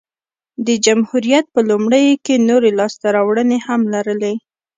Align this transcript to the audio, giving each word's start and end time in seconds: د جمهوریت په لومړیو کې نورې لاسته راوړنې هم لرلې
د 0.65 0.67
جمهوریت 0.85 1.45
په 1.55 1.61
لومړیو 1.69 2.21
کې 2.25 2.45
نورې 2.49 2.71
لاسته 2.79 3.07
راوړنې 3.15 3.57
هم 3.67 3.81
لرلې 3.93 4.35